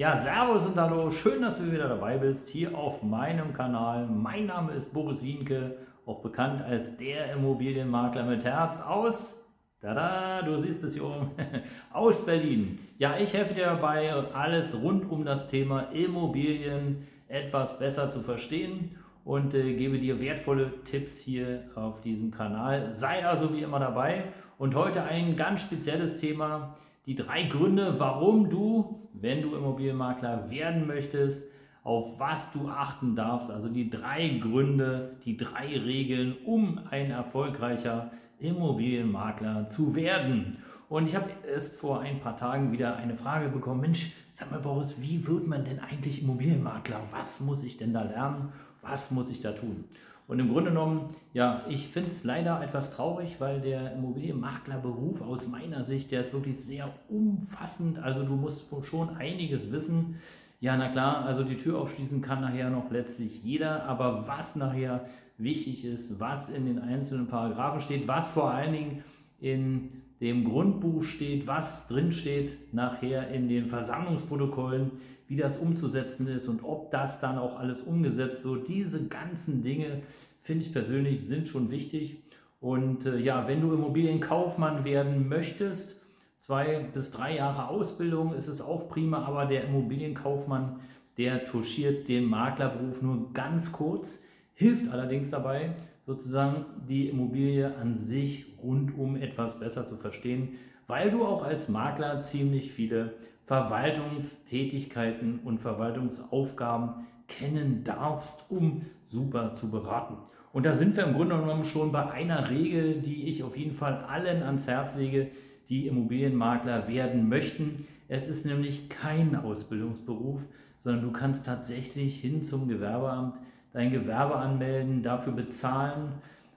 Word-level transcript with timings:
Ja, 0.00 0.16
Servus 0.16 0.64
und 0.64 0.80
Hallo, 0.80 1.10
schön, 1.10 1.42
dass 1.42 1.58
du 1.58 1.70
wieder 1.70 1.86
dabei 1.86 2.16
bist 2.16 2.48
hier 2.48 2.74
auf 2.74 3.02
meinem 3.02 3.52
Kanal. 3.52 4.06
Mein 4.06 4.46
Name 4.46 4.72
ist 4.72 4.94
Boris 4.94 5.22
Wienke, 5.22 5.76
auch 6.06 6.22
bekannt 6.22 6.62
als 6.62 6.96
der 6.96 7.34
Immobilienmakler 7.34 8.24
mit 8.24 8.42
Herz 8.42 8.80
aus, 8.80 9.44
tada, 9.78 10.40
du 10.40 10.58
siehst 10.58 10.84
es 10.84 10.94
hier 10.94 11.04
oben, 11.04 11.32
aus 11.92 12.24
Berlin. 12.24 12.78
Ja, 12.96 13.18
ich 13.18 13.34
helfe 13.34 13.52
dir 13.52 13.66
dabei, 13.66 14.10
alles 14.32 14.82
rund 14.82 15.10
um 15.10 15.26
das 15.26 15.50
Thema 15.50 15.92
Immobilien 15.92 17.06
etwas 17.28 17.78
besser 17.78 18.08
zu 18.08 18.22
verstehen 18.22 18.96
und 19.26 19.52
äh, 19.52 19.74
gebe 19.74 19.98
dir 19.98 20.18
wertvolle 20.18 20.82
Tipps 20.84 21.18
hier 21.18 21.64
auf 21.74 22.00
diesem 22.00 22.30
Kanal. 22.30 22.94
Sei 22.94 23.26
also 23.26 23.52
wie 23.52 23.60
immer 23.60 23.80
dabei 23.80 24.32
und 24.56 24.74
heute 24.74 25.02
ein 25.02 25.36
ganz 25.36 25.60
spezielles 25.60 26.22
Thema 26.22 26.74
die 27.06 27.14
drei 27.14 27.44
Gründe, 27.44 27.98
warum 27.98 28.50
du, 28.50 29.08
wenn 29.12 29.42
du 29.42 29.54
Immobilienmakler 29.54 30.50
werden 30.50 30.86
möchtest, 30.86 31.50
auf 31.82 32.20
was 32.20 32.52
du 32.52 32.68
achten 32.68 33.16
darfst. 33.16 33.50
Also 33.50 33.68
die 33.68 33.88
drei 33.88 34.38
Gründe, 34.38 35.16
die 35.24 35.36
drei 35.36 35.78
Regeln, 35.78 36.36
um 36.44 36.80
ein 36.90 37.10
erfolgreicher 37.10 38.10
Immobilienmakler 38.38 39.66
zu 39.66 39.94
werden. 39.94 40.58
Und 40.88 41.08
ich 41.08 41.14
habe 41.14 41.30
erst 41.48 41.78
vor 41.78 42.00
ein 42.00 42.20
paar 42.20 42.36
Tagen 42.36 42.72
wieder 42.72 42.96
eine 42.96 43.16
Frage 43.16 43.48
bekommen, 43.48 43.80
Mensch, 43.80 44.12
sag 44.32 44.50
mal 44.50 44.60
Boris, 44.60 45.00
wie 45.00 45.26
wird 45.26 45.46
man 45.46 45.64
denn 45.64 45.78
eigentlich 45.78 46.22
Immobilienmakler? 46.22 47.00
Was 47.12 47.40
muss 47.40 47.62
ich 47.64 47.76
denn 47.76 47.92
da 47.92 48.02
lernen? 48.02 48.52
Was 48.82 49.10
muss 49.10 49.30
ich 49.30 49.40
da 49.40 49.52
tun? 49.52 49.84
Und 50.30 50.38
im 50.38 50.48
Grunde 50.48 50.70
genommen, 50.70 51.08
ja, 51.32 51.64
ich 51.68 51.88
finde 51.88 52.08
es 52.08 52.22
leider 52.22 52.62
etwas 52.62 52.94
traurig, 52.94 53.40
weil 53.40 53.60
der 53.60 53.94
Immobilienmaklerberuf 53.94 55.22
aus 55.22 55.48
meiner 55.48 55.82
Sicht, 55.82 56.12
der 56.12 56.20
ist 56.20 56.32
wirklich 56.32 56.56
sehr 56.56 56.88
umfassend. 57.08 57.98
Also 57.98 58.22
du 58.22 58.36
musst 58.36 58.66
schon 58.84 59.16
einiges 59.16 59.72
wissen. 59.72 60.20
Ja, 60.60 60.76
na 60.76 60.88
klar, 60.90 61.24
also 61.24 61.42
die 61.42 61.56
Tür 61.56 61.80
aufschließen 61.80 62.22
kann 62.22 62.42
nachher 62.42 62.70
noch 62.70 62.92
letztlich 62.92 63.42
jeder, 63.42 63.86
aber 63.86 64.28
was 64.28 64.54
nachher 64.54 65.04
wichtig 65.36 65.84
ist, 65.84 66.20
was 66.20 66.48
in 66.48 66.64
den 66.64 66.78
einzelnen 66.78 67.26
Paragraphen 67.26 67.80
steht, 67.80 68.06
was 68.06 68.30
vor 68.30 68.52
allen 68.52 68.72
Dingen 68.72 69.04
in 69.40 70.00
dem 70.20 70.44
Grundbuch 70.44 71.02
steht, 71.02 71.46
was 71.46 71.88
drin 71.88 72.12
steht 72.12 72.74
nachher 72.74 73.30
in 73.30 73.48
den 73.48 73.66
Versammlungsprotokollen, 73.66 74.92
wie 75.28 75.36
das 75.36 75.58
umzusetzen 75.58 76.26
ist 76.26 76.48
und 76.48 76.62
ob 76.62 76.90
das 76.90 77.20
dann 77.20 77.38
auch 77.38 77.58
alles 77.58 77.82
umgesetzt 77.82 78.44
wird. 78.44 78.68
Diese 78.68 79.08
ganzen 79.08 79.62
Dinge, 79.62 80.02
finde 80.42 80.64
ich 80.64 80.72
persönlich, 80.72 81.20
sind 81.20 81.48
schon 81.48 81.70
wichtig. 81.70 82.22
Und 82.60 83.06
äh, 83.06 83.18
ja, 83.18 83.48
wenn 83.48 83.62
du 83.62 83.72
Immobilienkaufmann 83.72 84.84
werden 84.84 85.28
möchtest, 85.28 86.02
zwei 86.36 86.80
bis 86.92 87.10
drei 87.10 87.36
Jahre 87.36 87.68
Ausbildung 87.68 88.34
ist 88.34 88.48
es 88.48 88.60
auch 88.60 88.88
prima, 88.88 89.24
aber 89.24 89.46
der 89.46 89.64
Immobilienkaufmann, 89.64 90.80
der 91.16 91.46
touchiert 91.46 92.08
den 92.08 92.26
Maklerberuf 92.26 93.00
nur 93.00 93.32
ganz 93.32 93.72
kurz, 93.72 94.18
hilft 94.60 94.92
allerdings 94.92 95.30
dabei, 95.30 95.70
sozusagen 96.04 96.66
die 96.86 97.08
Immobilie 97.08 97.74
an 97.78 97.94
sich 97.94 98.58
rundum 98.62 99.16
etwas 99.16 99.58
besser 99.58 99.86
zu 99.86 99.96
verstehen, 99.96 100.50
weil 100.86 101.10
du 101.10 101.24
auch 101.24 101.42
als 101.42 101.70
Makler 101.70 102.20
ziemlich 102.20 102.70
viele 102.70 103.14
Verwaltungstätigkeiten 103.46 105.40
und 105.44 105.62
Verwaltungsaufgaben 105.62 107.06
kennen 107.26 107.84
darfst, 107.84 108.44
um 108.50 108.82
super 109.06 109.54
zu 109.54 109.70
beraten. 109.70 110.18
Und 110.52 110.66
da 110.66 110.74
sind 110.74 110.94
wir 110.94 111.04
im 111.04 111.14
Grunde 111.14 111.38
genommen 111.38 111.64
schon 111.64 111.90
bei 111.90 112.10
einer 112.10 112.50
Regel, 112.50 113.00
die 113.00 113.30
ich 113.30 113.42
auf 113.42 113.56
jeden 113.56 113.74
Fall 113.74 114.04
allen 114.08 114.42
ans 114.42 114.66
Herz 114.66 114.94
lege, 114.94 115.28
die 115.70 115.86
Immobilienmakler 115.86 116.86
werden 116.86 117.30
möchten. 117.30 117.86
Es 118.08 118.28
ist 118.28 118.44
nämlich 118.44 118.90
kein 118.90 119.36
Ausbildungsberuf, 119.36 120.44
sondern 120.76 121.02
du 121.02 121.12
kannst 121.12 121.46
tatsächlich 121.46 122.20
hin 122.20 122.42
zum 122.42 122.68
Gewerbeamt 122.68 123.36
dein 123.72 123.90
Gewerbe 123.90 124.36
anmelden, 124.36 125.02
dafür 125.02 125.32
bezahlen 125.32 126.12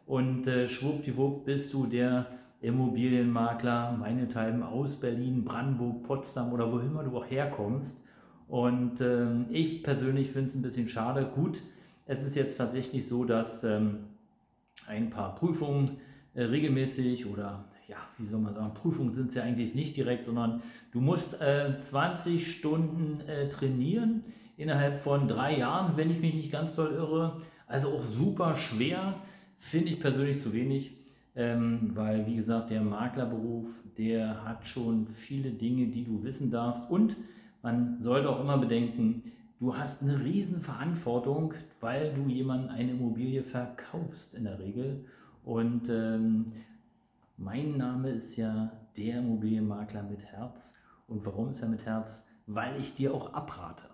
und 0.05 0.47
äh, 0.47 0.67
schwuppdiwupp 0.67 1.45
bist 1.45 1.73
du 1.73 1.85
der 1.85 2.27
Immobilienmakler, 2.61 3.91
meinethalben 3.91 4.63
aus 4.63 4.99
Berlin, 4.99 5.43
Brandenburg, 5.43 6.03
Potsdam 6.03 6.53
oder 6.53 6.71
wo 6.71 6.79
immer 6.79 7.03
du 7.03 7.17
auch 7.17 7.29
herkommst. 7.29 8.01
Und 8.47 9.01
ähm, 9.01 9.45
ich 9.49 9.83
persönlich 9.83 10.31
finde 10.31 10.49
es 10.49 10.55
ein 10.55 10.61
bisschen 10.61 10.87
schade. 10.87 11.29
Gut, 11.35 11.59
es 12.05 12.23
ist 12.23 12.35
jetzt 12.35 12.57
tatsächlich 12.57 13.07
so, 13.07 13.25
dass 13.25 13.63
ähm, 13.63 14.05
ein 14.87 15.09
paar 15.09 15.35
Prüfungen 15.35 15.97
äh, 16.35 16.43
regelmäßig 16.43 17.25
oder 17.25 17.65
ja, 17.87 17.97
wie 18.17 18.25
soll 18.25 18.39
man 18.39 18.53
sagen, 18.53 18.73
Prüfungen 18.73 19.11
sind 19.11 19.29
es 19.29 19.35
ja 19.35 19.43
eigentlich 19.43 19.75
nicht 19.75 19.97
direkt, 19.97 20.23
sondern 20.23 20.61
du 20.91 21.01
musst 21.01 21.41
äh, 21.41 21.79
20 21.79 22.55
Stunden 22.55 23.21
äh, 23.27 23.49
trainieren 23.49 24.23
innerhalb 24.57 24.99
von 24.99 25.27
drei 25.27 25.57
Jahren, 25.57 25.97
wenn 25.97 26.11
ich 26.11 26.19
mich 26.19 26.33
nicht 26.33 26.51
ganz 26.51 26.75
doll 26.75 26.91
irre. 26.91 27.41
Also 27.67 27.89
auch 27.89 28.01
super 28.01 28.55
schwer, 28.55 29.15
finde 29.57 29.89
ich 29.89 29.99
persönlich 29.99 30.39
zu 30.39 30.53
wenig. 30.53 30.97
Ähm, 31.35 31.91
weil, 31.95 32.27
wie 32.27 32.35
gesagt, 32.35 32.69
der 32.69 32.81
Maklerberuf, 32.81 33.67
der 33.97 34.43
hat 34.45 34.67
schon 34.67 35.07
viele 35.07 35.51
Dinge, 35.51 35.87
die 35.87 36.03
du 36.03 36.23
wissen 36.23 36.51
darfst. 36.51 36.91
Und 36.91 37.17
man 37.63 37.99
sollte 38.01 38.29
auch 38.29 38.39
immer 38.39 38.57
bedenken, 38.57 39.31
du 39.59 39.75
hast 39.75 40.03
eine 40.03 40.23
riesen 40.23 40.61
Verantwortung, 40.61 41.53
weil 41.79 42.13
du 42.13 42.27
jemandem 42.27 42.69
eine 42.69 42.91
Immobilie 42.91 43.43
verkaufst 43.43 44.35
in 44.35 44.43
der 44.43 44.59
Regel. 44.59 45.05
Und 45.43 45.89
ähm, 45.89 46.53
mein 47.37 47.77
Name 47.77 48.11
ist 48.11 48.37
ja 48.37 48.71
der 48.95 49.19
Immobilienmakler 49.19 50.03
mit 50.03 50.23
Herz. 50.25 50.75
Und 51.07 51.25
warum 51.25 51.49
ist 51.49 51.61
er 51.61 51.69
mit 51.69 51.85
Herz? 51.85 52.27
Weil 52.45 52.79
ich 52.79 52.95
dir 52.95 53.13
auch 53.13 53.33
abrate. 53.33 53.92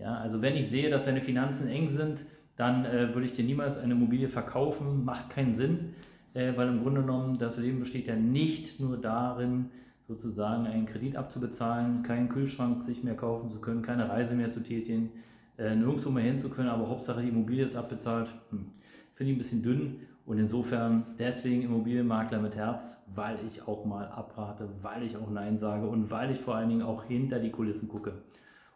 Ja, 0.00 0.14
also 0.16 0.40
wenn 0.42 0.56
ich 0.56 0.68
sehe, 0.68 0.90
dass 0.90 1.04
deine 1.04 1.20
Finanzen 1.20 1.68
eng 1.68 1.88
sind, 1.88 2.20
dann 2.56 2.84
äh, 2.84 3.14
würde 3.14 3.26
ich 3.26 3.34
dir 3.34 3.44
niemals 3.44 3.78
eine 3.78 3.92
Immobilie 3.92 4.28
verkaufen. 4.28 5.04
Macht 5.04 5.30
keinen 5.30 5.52
Sinn 5.54 5.94
äh, 6.34 6.52
weil 6.56 6.68
im 6.68 6.82
Grunde 6.82 7.00
genommen 7.02 7.38
das 7.38 7.56
Leben 7.58 7.80
besteht 7.80 8.06
ja 8.06 8.16
nicht 8.16 8.80
nur 8.80 8.96
darin, 8.96 9.70
sozusagen 10.06 10.66
einen 10.66 10.86
Kredit 10.86 11.16
abzubezahlen, 11.16 12.02
keinen 12.02 12.28
Kühlschrank 12.28 12.82
sich 12.82 13.04
mehr 13.04 13.14
kaufen 13.14 13.48
zu 13.48 13.60
können, 13.60 13.82
keine 13.82 14.08
Reise 14.08 14.34
mehr 14.34 14.50
zu 14.50 14.60
tätigen, 14.60 15.10
äh, 15.56 15.74
nirgendwo 15.74 16.10
mehr 16.10 16.24
hin 16.24 16.38
zu 16.38 16.50
können, 16.50 16.68
aber 16.68 16.88
Hauptsache 16.88 17.22
die 17.22 17.28
Immobilie 17.28 17.64
ist 17.64 17.76
abbezahlt. 17.76 18.28
Hm. 18.50 18.66
Finde 19.14 19.32
ich 19.32 19.36
ein 19.36 19.38
bisschen 19.38 19.62
dünn 19.62 20.00
und 20.26 20.38
insofern 20.38 21.04
deswegen 21.18 21.62
Immobilienmakler 21.62 22.40
mit 22.40 22.56
Herz, 22.56 22.96
weil 23.14 23.38
ich 23.46 23.66
auch 23.68 23.84
mal 23.84 24.08
abrate, 24.08 24.68
weil 24.82 25.02
ich 25.02 25.16
auch 25.16 25.30
Nein 25.30 25.58
sage 25.58 25.86
und 25.86 26.10
weil 26.10 26.30
ich 26.30 26.38
vor 26.38 26.56
allen 26.56 26.70
Dingen 26.70 26.82
auch 26.82 27.04
hinter 27.04 27.38
die 27.38 27.50
Kulissen 27.50 27.88
gucke. 27.88 28.14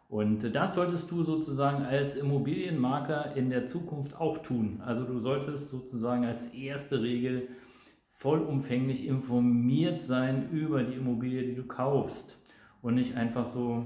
Und 0.07 0.53
das 0.55 0.75
solltest 0.75 1.09
du 1.11 1.23
sozusagen 1.23 1.83
als 1.83 2.15
Immobilienmakler 2.15 3.35
in 3.35 3.49
der 3.49 3.65
Zukunft 3.65 4.15
auch 4.15 4.37
tun. 4.39 4.81
Also 4.85 5.03
du 5.03 5.19
solltest 5.19 5.69
sozusagen 5.69 6.25
als 6.25 6.53
erste 6.53 7.01
Regel 7.01 7.47
vollumfänglich 8.09 9.07
informiert 9.07 9.99
sein 9.99 10.49
über 10.51 10.83
die 10.83 10.93
Immobilie, 10.93 11.43
die 11.43 11.55
du 11.55 11.65
kaufst. 11.65 12.41
Und 12.81 12.95
nicht 12.95 13.15
einfach 13.17 13.45
so, 13.45 13.83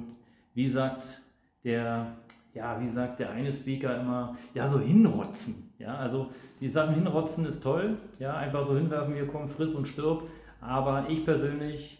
wie 0.53 0.67
sagt 0.67 1.21
der, 1.63 2.17
ja, 2.53 2.79
wie 2.81 2.87
sagt 2.87 3.19
der 3.19 3.31
eine 3.31 3.53
Speaker 3.53 3.99
immer, 3.99 4.35
ja, 4.53 4.67
so 4.67 4.79
hinrotzen. 4.79 5.73
Ja, 5.79 5.95
also 5.95 6.27
die 6.59 6.67
Sachen 6.67 6.95
hinrotzen 6.95 7.45
ist 7.45 7.63
toll, 7.63 7.97
ja, 8.19 8.35
einfach 8.35 8.63
so 8.63 8.75
hinwerfen, 8.75 9.13
hier 9.13 9.27
komm, 9.27 9.47
friss 9.47 9.73
und 9.73 9.87
stirb. 9.87 10.23
Aber 10.59 11.09
ich 11.09 11.23
persönlich 11.23 11.98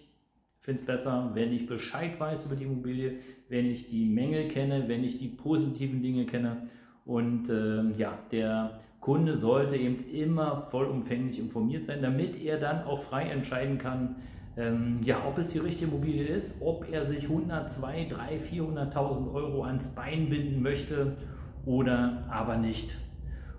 finde 0.70 0.82
es 0.82 0.86
besser, 0.86 1.32
wenn 1.34 1.52
ich 1.52 1.66
Bescheid 1.66 2.20
weiß 2.20 2.46
über 2.46 2.56
die 2.56 2.66
Immobilie, 2.66 3.14
wenn 3.50 3.66
ich 3.66 3.88
die 3.88 4.06
Mängel 4.06 4.48
kenne, 4.50 4.84
wenn 4.88 5.04
ich 5.04 5.18
die 5.18 5.30
positiven 5.30 6.04
Dinge 6.04 6.28
kenne. 6.28 6.68
Und 7.06 7.50
äh, 7.50 7.90
ja, 7.98 8.20
der 8.32 8.80
Kunde 9.00 9.36
sollte 9.36 9.78
eben 9.78 10.06
immer 10.12 10.58
vollumfänglich 10.58 11.40
informiert 11.40 11.86
sein, 11.86 12.04
damit 12.04 12.40
er 12.40 12.60
dann 12.60 12.84
auch 12.84 13.00
frei 13.02 13.24
entscheiden 13.30 13.80
kann, 13.80 14.18
ähm, 14.58 15.00
ja, 15.04 15.26
ob 15.28 15.40
es 15.40 15.50
die 15.50 15.58
richtige 15.58 15.90
Immobilie 15.90 16.28
ist, 16.28 16.62
ob 16.62 16.88
er 16.92 17.04
sich 17.04 17.24
100, 17.24 17.72
2, 17.72 18.08
3, 18.12 18.38
400.000 18.38 19.34
Euro 19.34 19.64
ans 19.64 19.96
Bein 19.96 20.30
binden 20.30 20.62
möchte 20.62 21.18
oder 21.66 22.28
aber 22.30 22.58
nicht. 22.58 22.96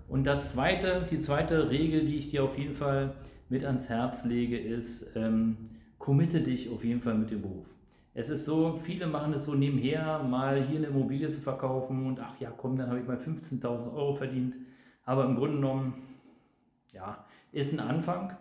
Und 0.07 0.23
das 0.23 0.53
zweite, 0.53 1.05
die 1.11 1.19
zweite 1.19 1.71
Regel, 1.71 2.05
die 2.05 2.15
ich 2.15 2.29
dir 2.29 2.45
auf 2.45 2.57
jeden 2.57 2.75
Fall 2.75 3.15
mit 3.49 3.65
ans 3.65 3.89
Herz 3.89 4.23
lege, 4.23 4.57
ist, 4.57 5.13
ähm, 5.17 5.57
committe 6.01 6.41
dich 6.41 6.69
auf 6.69 6.83
jeden 6.83 6.99
Fall 6.99 7.13
mit 7.13 7.29
dem 7.29 7.43
Beruf. 7.43 7.67
Es 8.13 8.29
ist 8.29 8.45
so, 8.45 8.77
viele 8.83 9.05
machen 9.07 9.33
es 9.33 9.45
so 9.45 9.53
nebenher, 9.53 10.21
mal 10.23 10.61
hier 10.63 10.79
eine 10.79 10.87
Immobilie 10.87 11.29
zu 11.29 11.39
verkaufen 11.39 12.07
und 12.07 12.19
ach 12.19 12.33
ja, 12.39 12.51
komm, 12.51 12.75
dann 12.75 12.89
habe 12.89 12.99
ich 12.99 13.07
mal 13.07 13.17
15.000 13.17 13.93
Euro 13.93 14.15
verdient. 14.15 14.55
Aber 15.05 15.25
im 15.25 15.35
Grunde 15.35 15.57
genommen, 15.57 15.93
ja, 16.91 17.23
ist 17.51 17.71
ein 17.71 17.79
Anfang. 17.79 18.35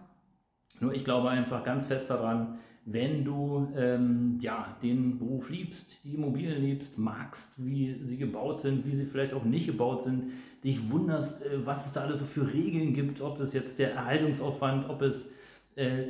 Nur 0.81 0.95
ich 0.95 1.05
glaube 1.05 1.29
einfach 1.29 1.63
ganz 1.63 1.87
fest 1.87 2.11
daran, 2.11 2.59
wenn 2.87 3.25
du 3.25 3.69
ähm, 3.77 4.39
ja, 4.41 4.77
den 4.83 5.19
Beruf 5.19 5.51
liebst, 5.51 6.03
die 6.05 6.15
Immobilien 6.15 6.63
liebst, 6.63 6.99
magst, 6.99 7.65
wie 7.65 8.01
sie 8.03 8.17
gebaut 8.17 8.59
sind, 8.61 8.87
wie 8.87 8.97
sie 8.97 9.05
vielleicht 9.05 9.35
auch 9.35 9.45
nicht 9.45 9.67
gebaut 9.67 10.03
sind, 10.03 10.33
dich 10.65 10.91
wunderst, 10.91 11.45
äh, 11.45 11.65
was 11.67 11.87
es 11.87 11.93
da 11.93 12.01
alles 12.01 12.21
so 12.21 12.27
für 12.27 12.53
Regeln 12.53 12.95
gibt, 12.95 13.21
ob 13.21 13.39
es 13.39 13.53
jetzt 13.53 13.79
der 13.79 13.93
Erhaltungsaufwand, 13.93 14.89
ob 14.89 15.03
es 15.03 15.35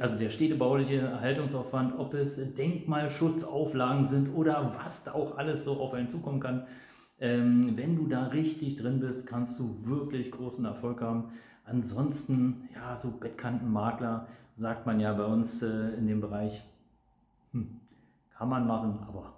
also 0.00 0.18
der 0.18 0.30
städtebauliche 0.30 0.96
Erhaltungsaufwand, 0.96 1.98
ob 1.98 2.14
es 2.14 2.54
Denkmalschutzauflagen 2.54 4.04
sind 4.04 4.34
oder 4.34 4.74
was 4.82 5.04
da 5.04 5.12
auch 5.12 5.36
alles 5.36 5.64
so 5.64 5.80
auf 5.80 5.94
einen 5.94 6.08
zukommen 6.08 6.40
kann. 6.40 6.66
Ähm, 7.20 7.76
wenn 7.76 7.96
du 7.96 8.06
da 8.06 8.28
richtig 8.28 8.76
drin 8.76 9.00
bist, 9.00 9.26
kannst 9.26 9.60
du 9.60 9.70
wirklich 9.86 10.30
großen 10.30 10.64
Erfolg 10.64 11.02
haben. 11.02 11.32
Ansonsten, 11.64 12.68
ja, 12.74 12.96
so 12.96 13.12
Bettkantenmakler, 13.18 14.26
sagt 14.54 14.86
man 14.86 15.00
ja 15.00 15.12
bei 15.12 15.24
uns 15.24 15.62
äh, 15.62 15.90
in 15.98 16.06
dem 16.06 16.20
Bereich, 16.20 16.62
hm, 17.52 17.80
kann 18.36 18.48
man 18.48 18.66
machen, 18.66 18.98
aber 19.06 19.34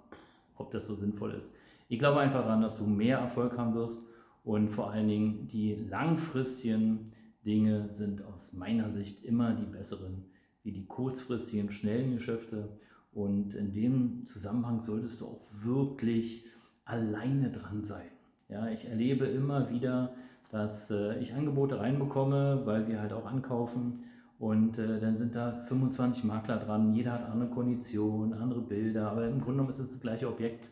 ob 0.55 0.71
das 0.71 0.87
so 0.87 0.95
sinnvoll 0.95 1.31
ist. 1.31 1.53
Ich 1.89 1.99
glaube 1.99 2.21
einfach 2.21 2.41
daran, 2.41 2.61
dass 2.61 2.77
du 2.77 2.85
mehr 2.85 3.19
Erfolg 3.19 3.57
haben 3.57 3.75
wirst 3.75 4.03
und 4.43 4.69
vor 4.69 4.91
allen 4.91 5.07
Dingen 5.07 5.47
die 5.47 5.75
langfristigen 5.89 7.11
Dinge 7.45 7.89
sind 7.91 8.23
aus 8.23 8.53
meiner 8.53 8.89
Sicht 8.89 9.23
immer 9.23 9.53
die 9.53 9.65
besseren 9.65 10.25
wie 10.63 10.71
die 10.71 10.85
kurzfristigen, 10.85 11.71
schnellen 11.71 12.13
Geschäfte. 12.13 12.69
Und 13.11 13.53
in 13.53 13.73
dem 13.73 14.25
Zusammenhang 14.25 14.79
solltest 14.81 15.21
du 15.21 15.25
auch 15.25 15.41
wirklich 15.63 16.45
alleine 16.85 17.51
dran 17.51 17.81
sein. 17.81 18.07
Ja, 18.49 18.69
ich 18.69 18.85
erlebe 18.85 19.25
immer 19.25 19.69
wieder, 19.69 20.13
dass 20.51 20.89
äh, 20.89 21.19
ich 21.19 21.33
Angebote 21.33 21.79
reinbekomme, 21.79 22.61
weil 22.65 22.87
wir 22.87 23.01
halt 23.01 23.13
auch 23.13 23.25
ankaufen 23.25 24.03
und 24.43 24.77
äh, 24.77 24.99
dann 24.99 25.15
sind 25.15 25.35
da 25.35 25.53
25 25.53 26.25
Makler 26.25 26.57
dran, 26.57 26.93
jeder 26.93 27.13
hat 27.13 27.29
andere 27.29 27.49
Konditionen, 27.49 28.33
andere 28.33 28.61
Bilder, 28.61 29.09
aber 29.09 29.25
im 29.25 29.37
Grunde 29.37 29.53
genommen 29.53 29.69
ist 29.69 29.79
es 29.79 29.91
das 29.91 30.01
gleiche 30.01 30.27
Objekt. 30.27 30.69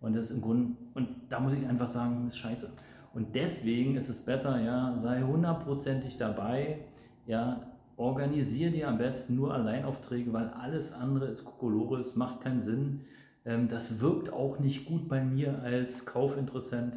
Und 0.00 0.14
das 0.14 0.30
im 0.30 0.40
Grunde, 0.40 0.76
und 0.94 1.08
da 1.28 1.40
muss 1.40 1.52
ich 1.52 1.66
einfach 1.66 1.88
sagen, 1.88 2.28
ist 2.28 2.38
scheiße. 2.38 2.70
Und 3.18 3.34
deswegen 3.34 3.96
ist 3.96 4.08
es 4.08 4.20
besser, 4.20 4.62
ja, 4.62 4.96
sei 4.96 5.22
hundertprozentig 5.22 6.18
dabei, 6.18 6.78
ja, 7.26 7.66
organisiere 7.96 8.70
dir 8.70 8.88
am 8.88 8.98
besten 8.98 9.34
nur 9.34 9.52
Alleinaufträge, 9.52 10.32
weil 10.32 10.46
alles 10.50 10.92
andere 10.92 11.26
ist 11.26 11.44
Kokolores, 11.44 12.14
macht 12.14 12.42
keinen 12.42 12.60
Sinn. 12.60 13.00
Ähm, 13.44 13.66
das 13.66 14.00
wirkt 14.00 14.32
auch 14.32 14.60
nicht 14.60 14.86
gut 14.86 15.08
bei 15.08 15.20
mir 15.20 15.60
als 15.64 16.06
Kaufinteressent. 16.06 16.94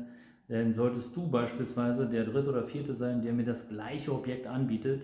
Denn 0.47 0.75
solltest 0.75 1.15
du 1.15 1.27
beispielsweise 1.27 2.07
der 2.07 2.25
dritte 2.25 2.51
oder 2.51 2.67
vierte 2.67 2.93
sein, 2.93 3.23
der 3.23 3.33
mir 3.33 3.45
das 3.45 3.67
gleiche 3.67 4.13
Objekt 4.13 4.45
anbietet, 4.45 5.01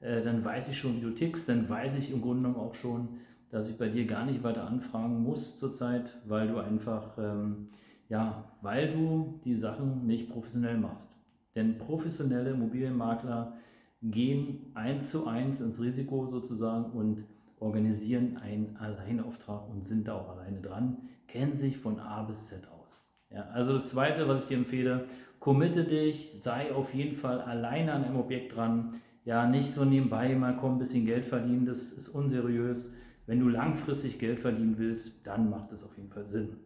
äh, 0.00 0.20
dann 0.22 0.44
weiß 0.44 0.68
ich 0.70 0.78
schon, 0.80 0.96
wie 0.96 1.00
du 1.00 1.10
tickst, 1.10 1.48
dann 1.48 1.68
weiß 1.68 1.96
ich 1.96 2.12
im 2.12 2.20
Grunde 2.20 2.42
genommen 2.42 2.56
auch 2.56 2.74
schon, 2.74 3.20
dass 3.50 3.70
ich 3.70 3.78
bei 3.78 3.88
dir 3.88 4.04
gar 4.04 4.26
nicht 4.26 4.42
weiter 4.42 4.66
anfragen 4.66 5.22
muss 5.22 5.56
zurzeit, 5.60 6.10
weil 6.26 6.48
du 6.48 6.58
einfach, 6.58 7.16
ähm, 7.18 7.68
ja, 8.08 8.44
weil 8.62 8.92
du 8.92 9.40
die 9.44 9.54
Sachen 9.54 10.06
nicht 10.06 10.30
professionell 10.30 10.78
machst. 10.78 11.10
Denn 11.54 11.78
professionelle 11.78 12.50
Immobilienmakler 12.50 13.54
gehen 14.02 14.70
eins 14.74 15.10
zu 15.10 15.26
eins 15.26 15.60
ins 15.60 15.80
Risiko 15.80 16.26
sozusagen 16.26 16.92
und 16.92 17.24
organisieren 17.58 18.36
einen 18.36 18.76
Alleinauftrag 18.76 19.68
und 19.70 19.84
sind 19.86 20.06
da 20.06 20.14
auch 20.14 20.28
alleine 20.36 20.60
dran, 20.60 20.98
kennen 21.26 21.54
sich 21.54 21.78
von 21.78 21.98
A 21.98 22.22
bis 22.22 22.48
Z 22.48 22.68
aus. 22.68 23.00
Ja, 23.30 23.46
also 23.52 23.74
das 23.74 23.90
Zweite, 23.90 24.28
was 24.28 24.42
ich 24.42 24.48
dir 24.48 24.58
empfehle, 24.58 25.06
committe 25.40 25.84
dich, 25.84 26.36
sei 26.40 26.72
auf 26.72 26.94
jeden 26.94 27.16
Fall 27.16 27.40
alleine 27.40 27.92
an 27.92 28.04
einem 28.04 28.18
Objekt 28.18 28.54
dran, 28.54 29.00
ja, 29.24 29.48
nicht 29.48 29.72
so 29.72 29.84
nebenbei 29.84 30.34
mal 30.36 30.56
komm, 30.56 30.74
ein 30.74 30.78
bisschen 30.78 31.06
Geld 31.06 31.26
verdienen, 31.26 31.66
das 31.66 31.90
ist 31.92 32.08
unseriös. 32.08 32.94
Wenn 33.26 33.40
du 33.40 33.48
langfristig 33.48 34.20
Geld 34.20 34.38
verdienen 34.38 34.78
willst, 34.78 35.26
dann 35.26 35.50
macht 35.50 35.72
es 35.72 35.82
auf 35.82 35.96
jeden 35.96 36.10
Fall 36.10 36.26
Sinn. 36.26 36.58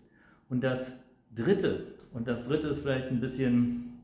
Und 0.51 0.63
das 0.63 1.10
Dritte, 1.35 1.87
und 2.13 2.27
das 2.27 2.47
Dritte 2.47 2.69
ist 2.69 2.83
vielleicht 2.83 3.09
ein 3.09 3.21
bisschen, 3.21 4.01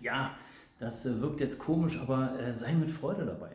ja, 0.00 0.32
das 0.78 1.04
äh, 1.06 1.20
wirkt 1.20 1.40
jetzt 1.40 1.58
komisch, 1.58 1.98
aber 2.00 2.38
äh, 2.40 2.52
sei 2.52 2.74
mit 2.74 2.90
Freude 2.90 3.26
dabei. 3.26 3.50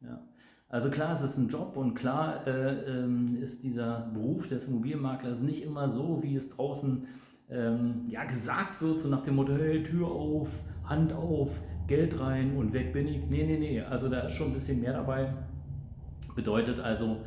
Ja. 0.00 0.20
Also 0.68 0.90
klar, 0.90 1.12
es 1.12 1.22
ist 1.22 1.38
ein 1.38 1.48
Job 1.48 1.76
und 1.76 1.94
klar 1.94 2.46
äh, 2.46 2.90
ähm, 2.90 3.38
ist 3.40 3.62
dieser 3.62 4.10
Beruf 4.12 4.48
des 4.48 4.66
Immobilienmaklers 4.66 5.42
nicht 5.42 5.64
immer 5.64 5.88
so, 5.88 6.22
wie 6.22 6.34
es 6.34 6.50
draußen 6.50 7.06
ähm, 7.50 8.06
ja, 8.08 8.24
gesagt 8.24 8.82
wird, 8.82 8.98
so 8.98 9.08
nach 9.08 9.22
dem 9.22 9.36
Motto, 9.36 9.54
hey, 9.54 9.84
Tür 9.84 10.08
auf, 10.08 10.62
Hand 10.84 11.12
auf, 11.12 11.60
Geld 11.86 12.18
rein 12.18 12.56
und 12.56 12.72
weg 12.72 12.92
bin 12.92 13.06
ich. 13.06 13.18
Nee, 13.28 13.44
nee, 13.44 13.58
nee. 13.58 13.80
Also 13.82 14.08
da 14.08 14.20
ist 14.20 14.32
schon 14.34 14.48
ein 14.48 14.54
bisschen 14.54 14.80
mehr 14.80 14.94
dabei. 14.94 15.32
Bedeutet 16.34 16.80
also, 16.80 17.18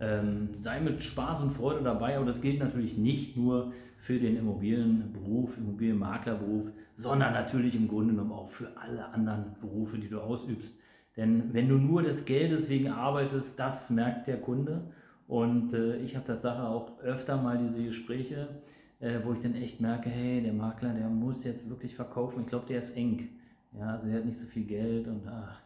ähm, 0.00 0.50
sei 0.56 0.80
mit 0.80 1.02
Spaß 1.02 1.42
und 1.42 1.52
Freude 1.52 1.82
dabei, 1.82 2.16
aber 2.16 2.26
das 2.26 2.42
gilt 2.42 2.60
natürlich 2.60 2.96
nicht 2.96 3.36
nur 3.36 3.72
für 3.98 4.18
den 4.18 4.36
Immobilienberuf, 4.36 5.56
Immobilienmaklerberuf, 5.58 6.70
sondern 6.94 7.32
natürlich 7.32 7.74
im 7.74 7.88
Grunde 7.88 8.14
genommen 8.14 8.32
auch 8.32 8.48
für 8.48 8.76
alle 8.76 9.08
anderen 9.08 9.56
Berufe, 9.60 9.98
die 9.98 10.08
du 10.08 10.20
ausübst. 10.20 10.78
Denn 11.16 11.52
wenn 11.54 11.68
du 11.68 11.78
nur 11.78 12.02
des 12.02 12.24
Geldes 12.24 12.68
wegen 12.68 12.88
arbeitest, 12.88 13.58
das 13.58 13.90
merkt 13.90 14.26
der 14.26 14.40
Kunde. 14.40 14.92
Und 15.26 15.72
äh, 15.72 15.96
ich 15.96 16.14
habe 16.14 16.26
Tatsache 16.26 16.62
auch 16.62 17.00
öfter 17.00 17.40
mal 17.40 17.58
diese 17.58 17.82
Gespräche, 17.82 18.48
äh, 19.00 19.18
wo 19.24 19.32
ich 19.32 19.40
dann 19.40 19.54
echt 19.54 19.80
merke, 19.80 20.08
hey, 20.08 20.42
der 20.42 20.52
Makler, 20.52 20.92
der 20.92 21.08
muss 21.08 21.42
jetzt 21.44 21.68
wirklich 21.68 21.94
verkaufen. 21.96 22.42
Ich 22.42 22.46
glaube, 22.46 22.66
der 22.66 22.78
ist 22.78 22.96
eng. 22.96 23.28
Ja, 23.72 23.92
also 23.92 24.08
er 24.08 24.18
hat 24.18 24.24
nicht 24.24 24.38
so 24.38 24.46
viel 24.46 24.64
Geld 24.64 25.08
und 25.08 25.26
ach, 25.26 25.60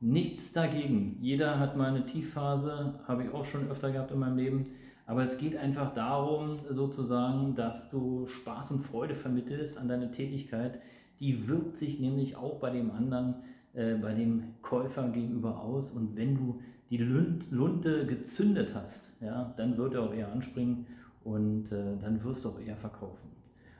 nichts 0.00 0.52
dagegen. 0.52 1.18
Jeder 1.20 1.58
hat 1.58 1.76
mal 1.76 1.88
eine 1.88 2.06
Tiefphase, 2.06 3.00
habe 3.06 3.24
ich 3.24 3.34
auch 3.34 3.44
schon 3.44 3.68
öfter 3.70 3.90
gehabt 3.90 4.10
in 4.10 4.18
meinem 4.18 4.36
Leben. 4.36 4.66
Aber 5.06 5.22
es 5.22 5.38
geht 5.38 5.56
einfach 5.56 5.94
darum, 5.94 6.60
sozusagen, 6.70 7.54
dass 7.54 7.90
du 7.90 8.26
Spaß 8.26 8.72
und 8.72 8.80
Freude 8.80 9.14
vermittelst 9.14 9.78
an 9.78 9.88
deine 9.88 10.10
Tätigkeit. 10.10 10.80
Die 11.18 11.48
wirkt 11.48 11.78
sich 11.78 11.98
nämlich 11.98 12.36
auch 12.36 12.60
bei 12.60 12.70
dem 12.70 12.90
anderen, 12.90 13.36
äh, 13.72 13.94
bei 13.94 14.12
dem 14.12 14.54
Käufer 14.60 15.08
gegenüber 15.08 15.62
aus. 15.62 15.90
Und 15.90 16.16
wenn 16.16 16.36
du 16.36 16.60
die 16.90 16.98
Lunte 16.98 18.06
gezündet 18.06 18.74
hast, 18.74 19.20
ja, 19.22 19.52
dann 19.56 19.76
wird 19.76 19.94
er 19.94 20.02
auch 20.02 20.14
eher 20.14 20.30
anspringen 20.30 20.86
und 21.24 21.72
äh, 21.72 21.96
dann 22.00 22.22
wirst 22.22 22.44
du 22.44 22.50
auch 22.50 22.60
eher 22.60 22.76
verkaufen. 22.76 23.28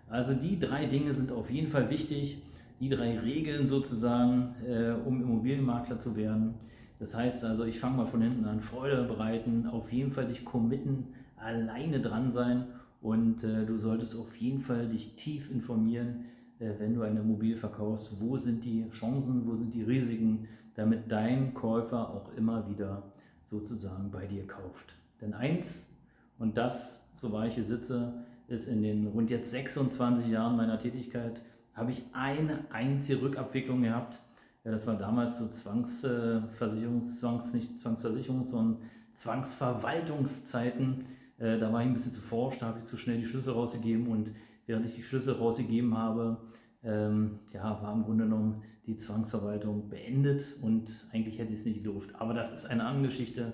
Also 0.08 0.34
die 0.34 0.58
drei 0.58 0.86
Dinge 0.86 1.12
sind 1.14 1.30
auf 1.30 1.50
jeden 1.50 1.68
Fall 1.68 1.90
wichtig 1.90 2.42
die 2.80 2.88
drei 2.88 3.18
Regeln 3.18 3.66
sozusagen, 3.66 4.54
äh, 4.66 4.92
um 5.04 5.20
Immobilienmakler 5.20 5.96
zu 5.96 6.16
werden. 6.16 6.54
Das 6.98 7.16
heißt 7.16 7.44
also, 7.44 7.64
ich 7.64 7.78
fange 7.78 7.98
mal 7.98 8.06
von 8.06 8.22
hinten 8.22 8.44
an, 8.44 8.60
Freude 8.60 9.04
bereiten, 9.04 9.66
auf 9.66 9.92
jeden 9.92 10.10
Fall 10.10 10.26
dich 10.26 10.44
committen, 10.44 11.08
alleine 11.36 12.00
dran 12.00 12.30
sein 12.30 12.66
und 13.00 13.44
äh, 13.44 13.64
du 13.64 13.78
solltest 13.78 14.18
auf 14.18 14.36
jeden 14.36 14.60
Fall 14.60 14.88
dich 14.88 15.14
tief 15.14 15.50
informieren, 15.50 16.24
äh, 16.58 16.72
wenn 16.78 16.94
du 16.94 17.02
eine 17.02 17.20
Immobilie 17.20 17.56
verkaufst, 17.56 18.20
wo 18.20 18.36
sind 18.36 18.64
die 18.64 18.88
Chancen, 18.90 19.46
wo 19.46 19.54
sind 19.54 19.74
die 19.74 19.82
Risiken, 19.82 20.48
damit 20.74 21.10
dein 21.10 21.54
Käufer 21.54 22.10
auch 22.10 22.32
immer 22.36 22.68
wieder 22.68 23.02
sozusagen 23.44 24.10
bei 24.10 24.26
dir 24.26 24.46
kauft. 24.46 24.94
Denn 25.20 25.34
eins, 25.34 25.90
und 26.38 26.56
das, 26.56 27.02
so 27.20 27.32
war 27.32 27.46
ich 27.46 27.54
hier 27.54 27.64
sitze, 27.64 28.24
ist 28.48 28.68
in 28.68 28.82
den 28.82 29.06
rund 29.08 29.30
jetzt 29.30 29.50
26 29.50 30.28
Jahren 30.28 30.56
meiner 30.56 30.78
Tätigkeit 30.78 31.40
habe 31.78 31.92
ich 31.92 32.02
eine 32.12 32.64
einzige 32.70 33.22
Rückabwicklung 33.22 33.82
gehabt. 33.82 34.18
Ja, 34.64 34.72
das 34.72 34.86
war 34.86 34.96
damals 34.96 35.38
so 35.38 35.46
Zwangsversicherungs, 35.46 37.20
Zwangs, 37.20 37.54
nicht 37.54 37.78
Zwangsversicherungs, 37.78 38.50
sondern 38.50 38.82
Zwangsverwaltungszeiten. 39.12 41.04
Äh, 41.38 41.58
da 41.58 41.72
war 41.72 41.80
ich 41.80 41.86
ein 41.86 41.94
bisschen 41.94 42.12
zu 42.12 42.20
forsch, 42.20 42.58
da 42.58 42.66
habe 42.66 42.80
ich 42.80 42.84
zu 42.84 42.96
schnell 42.96 43.18
die 43.18 43.26
Schlüssel 43.26 43.52
rausgegeben 43.52 44.08
und 44.08 44.30
während 44.66 44.84
ich 44.86 44.96
die 44.96 45.02
Schlüssel 45.02 45.34
rausgegeben 45.34 45.96
habe, 45.96 46.36
ähm, 46.82 47.38
ja, 47.52 47.80
war 47.82 47.92
im 47.94 48.04
Grunde 48.04 48.24
genommen 48.24 48.62
die 48.86 48.96
Zwangsverwaltung 48.96 49.88
beendet 49.88 50.42
und 50.62 50.90
eigentlich 51.12 51.38
hätte 51.38 51.52
ich 51.52 51.60
es 51.60 51.66
nicht 51.66 51.84
gedurft. 51.84 52.14
Aber 52.14 52.34
das 52.34 52.52
ist 52.52 52.66
eine 52.66 52.84
andere 52.84 53.08
Geschichte. 53.08 53.52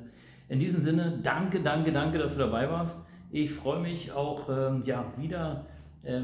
In 0.48 0.58
diesem 0.58 0.82
Sinne, 0.82 1.20
danke, 1.22 1.60
danke, 1.60 1.92
danke, 1.92 2.18
dass 2.18 2.34
du 2.34 2.38
dabei 2.38 2.70
warst. 2.70 3.06
Ich 3.30 3.50
freue 3.50 3.80
mich 3.80 4.12
auch 4.12 4.48
ähm, 4.48 4.82
ja, 4.84 5.12
wieder 5.16 5.66
äh, 5.70 5.73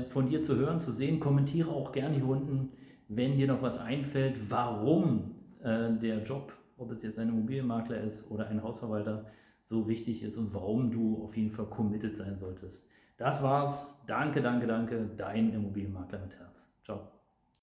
von 0.09 0.29
dir 0.29 0.43
zu 0.43 0.57
hören, 0.57 0.81
zu 0.81 0.93
sehen. 0.93 1.21
Kommentiere 1.21 1.71
auch 1.71 1.93
gerne 1.93 2.17
hier 2.17 2.27
unten, 2.27 2.69
wenn 3.09 3.37
dir 3.37 3.47
noch 3.47 3.63
was 3.63 3.79
einfällt, 3.79 4.51
warum 4.51 5.35
äh, 5.63 5.93
der 5.93 6.23
Job, 6.23 6.53
ob 6.77 6.91
es 6.93 7.03
jetzt 7.03 7.19
ein 7.19 7.29
Immobilienmakler 7.29 8.01
ist 8.01 8.31
oder 8.31 8.49
ein 8.49 8.63
Hausverwalter, 8.63 9.27
so 9.63 9.89
wichtig 9.89 10.23
ist 10.23 10.39
und 10.39 10.55
warum 10.55 10.91
du 10.91 11.23
auf 11.23 11.37
jeden 11.37 11.53
Fall 11.53 11.67
committed 11.67 12.17
sein 12.17 12.37
solltest. 12.37 12.89
Das 13.17 13.43
war's. 13.43 14.03
Danke, 14.07 14.41
danke, 14.41 14.67
danke. 14.67 15.11
Dein 15.17 15.53
Immobilienmakler 15.53 16.21
mit 16.21 16.39
Herz. 16.39 16.73
Ciao. 16.83 17.20